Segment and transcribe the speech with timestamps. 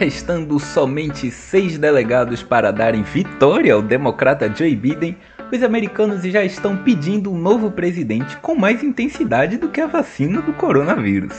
[0.00, 5.14] Restando somente seis delegados para darem vitória ao democrata Joe Biden,
[5.52, 10.40] os americanos já estão pedindo um novo presidente com mais intensidade do que a vacina
[10.40, 11.36] do coronavírus.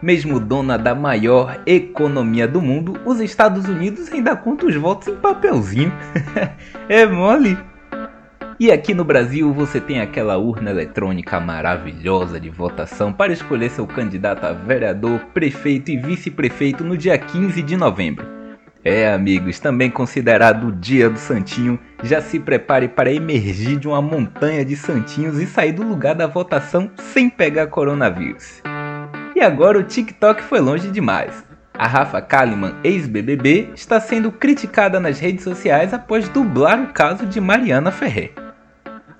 [0.00, 5.16] Mesmo dona da maior economia do mundo, os Estados Unidos ainda contam os votos em
[5.16, 5.92] papelzinho.
[6.88, 7.58] é mole?
[8.62, 13.84] E aqui no Brasil você tem aquela urna eletrônica maravilhosa de votação para escolher seu
[13.88, 18.24] candidato a vereador, prefeito e vice-prefeito no dia 15 de novembro.
[18.84, 24.00] É, amigos, também considerado o Dia do Santinho, já se prepare para emergir de uma
[24.00, 28.62] montanha de santinhos e sair do lugar da votação sem pegar coronavírus.
[29.34, 31.44] E agora o TikTok foi longe demais.
[31.74, 37.40] A Rafa Kalimann, ex-BBB, está sendo criticada nas redes sociais após dublar o caso de
[37.40, 38.32] Mariana Ferrer.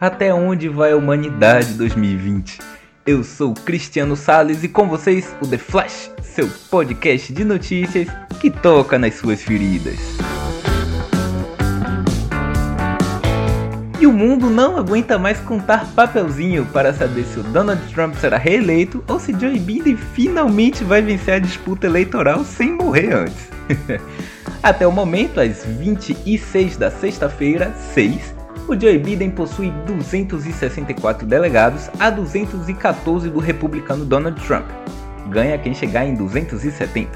[0.02, 2.58] Até onde vai a humanidade 2020?
[3.06, 8.08] Eu sou Cristiano Sales e com vocês o The Flash, seu podcast de notícias
[8.40, 10.00] que toca nas suas feridas.
[14.00, 18.38] E o mundo não aguenta mais contar papelzinho para saber se o Donald Trump será
[18.38, 23.48] reeleito ou se Joe Biden finalmente vai vencer a disputa eleitoral sem morrer antes.
[24.60, 28.41] Até o momento, às 26 da sexta-feira, 6,
[28.72, 34.64] o Joe Biden possui 264 delegados a 214 do republicano Donald Trump.
[35.28, 37.10] Ganha quem chegar em 270.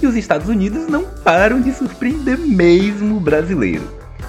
[0.00, 3.82] E os Estados Unidos não param de surpreender mesmo o brasileiro.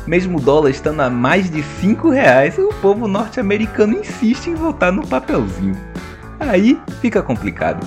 [0.08, 4.92] Mesmo o dólar estando a mais de 5 reais, o povo norte-americano insiste em votar
[4.92, 5.78] no papelzinho.
[6.40, 7.86] Aí fica complicado.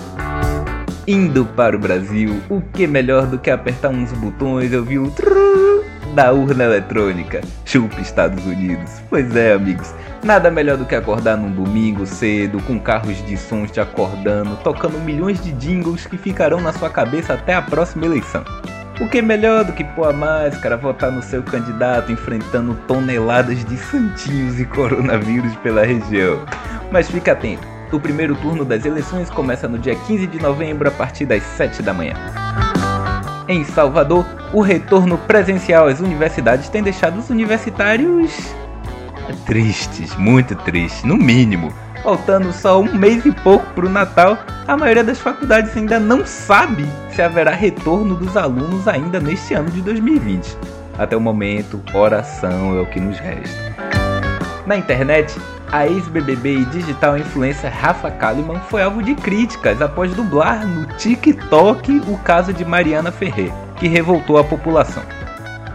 [1.08, 5.10] Indo para o Brasil, o que melhor do que apertar uns botões e ouvir o
[5.10, 5.69] trrr
[6.14, 7.40] da urna eletrônica.
[7.64, 8.90] Chupa Estados Unidos.
[9.08, 9.94] Pois é, amigos.
[10.22, 14.98] Nada melhor do que acordar num domingo cedo, com carros de sons te acordando, tocando
[14.98, 18.44] milhões de jingles que ficarão na sua cabeça até a próxima eleição.
[19.00, 23.64] O que é melhor do que pôr a máscara, votar no seu candidato enfrentando toneladas
[23.64, 26.44] de santinhos e coronavírus pela região?
[26.92, 30.92] Mas fica atento, o primeiro turno das eleições começa no dia 15 de novembro a
[30.92, 32.14] partir das 7 da manhã.
[33.50, 38.54] Em Salvador, o retorno presencial às universidades tem deixado os universitários
[39.44, 41.72] tristes, muito tristes, no mínimo.
[42.00, 44.38] Faltando só um mês e pouco para o Natal,
[44.68, 49.68] a maioria das faculdades ainda não sabe se haverá retorno dos alunos ainda neste ano
[49.68, 50.56] de 2020.
[50.96, 53.74] Até o momento, oração é o que nos resta.
[54.64, 55.36] Na internet,
[55.72, 62.02] a ex-BBB e digital influencer Rafa Kalimann foi alvo de críticas após dublar no TikTok
[62.08, 65.02] o caso de Mariana Ferrer, que revoltou a população.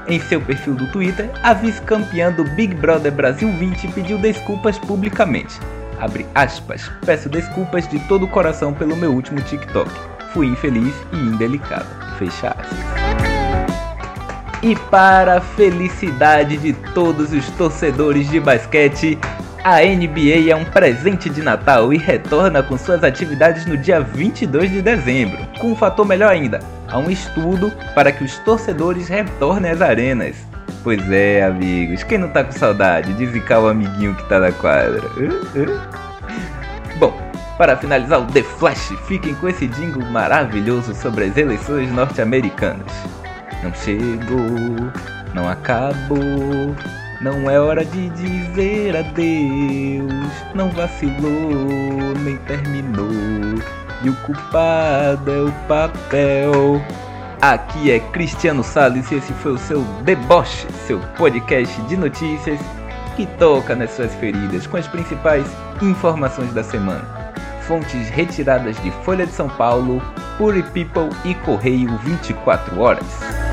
[0.07, 5.59] Em seu perfil do Twitter, a vice-campeã do Big Brother Brasil 20 pediu desculpas publicamente.
[5.99, 9.89] Abre aspas, peço desculpas de todo o coração pelo meu último TikTok.
[10.33, 11.87] Fui infeliz e indelicada.
[12.19, 13.05] Fecha aspas.
[14.61, 19.17] E para a felicidade de todos os torcedores de basquete,
[19.65, 24.69] a NBA é um presente de Natal e retorna com suas atividades no dia 22
[24.69, 25.39] de dezembro.
[25.59, 30.35] Com um fator melhor ainda, há um estudo para que os torcedores retornem às arenas.
[30.83, 34.51] Pois é, amigos, quem não tá com saudade de zicar o amiguinho que tá na
[34.51, 35.01] quadra?
[36.99, 37.19] Bom,
[37.57, 42.93] para finalizar o The Flash, fiquem com esse jingle maravilhoso sobre as eleições norte-americanas.
[43.63, 44.91] Não chegou,
[45.33, 46.75] não acabou.
[47.25, 53.09] Não é hora de dizer adeus, não vacilou, nem terminou.
[54.03, 56.79] E o culpado é o papel.
[57.41, 62.59] Aqui é Cristiano Salles e esse foi o seu Deboche, seu podcast de notícias
[63.15, 65.47] que toca nas suas feridas com as principais
[65.81, 67.33] informações da semana.
[67.61, 69.99] Fontes retiradas de Folha de São Paulo,
[70.37, 73.44] Puri People e Correio 24 Horas.